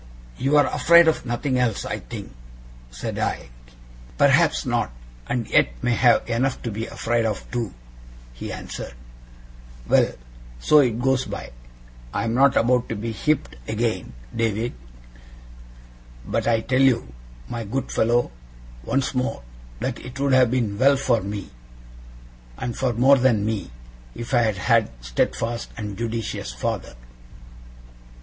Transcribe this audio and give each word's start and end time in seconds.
'You 0.35 0.57
are 0.57 0.65
afraid 0.73 1.07
of 1.07 1.27
nothing 1.27 1.59
else, 1.59 1.85
I 1.85 1.99
think,' 1.99 2.33
said 2.89 3.19
I. 3.19 3.49
'Perhaps 4.17 4.65
not, 4.65 4.91
and 5.27 5.47
yet 5.47 5.73
may 5.83 5.93
have 5.93 6.27
enough 6.27 6.59
to 6.63 6.71
be 6.71 6.87
afraid 6.87 7.23
of 7.23 7.45
too,' 7.51 7.75
he 8.33 8.51
answered. 8.51 8.93
'Well! 9.87 10.11
So 10.59 10.79
it 10.79 10.99
goes 10.99 11.25
by! 11.25 11.51
I 12.15 12.23
am 12.23 12.33
not 12.33 12.55
about 12.57 12.89
to 12.89 12.95
be 12.95 13.11
hipped 13.11 13.57
again, 13.67 14.13
David; 14.35 14.73
but 16.25 16.47
I 16.47 16.61
tell 16.61 16.81
you, 16.81 17.13
my 17.47 17.63
good 17.63 17.91
fellow, 17.91 18.31
once 18.83 19.13
more, 19.13 19.43
that 19.81 19.99
it 19.99 20.19
would 20.19 20.33
have 20.33 20.49
been 20.49 20.79
well 20.79 20.97
for 20.97 21.21
me 21.21 21.51
(and 22.57 22.75
for 22.75 22.93
more 22.93 23.19
than 23.19 23.45
me) 23.45 23.69
if 24.15 24.33
I 24.33 24.41
had 24.41 24.57
had 24.57 24.85
a 24.85 25.03
steadfast 25.03 25.69
and 25.77 25.95
judicious 25.95 26.51
father! 26.51 26.95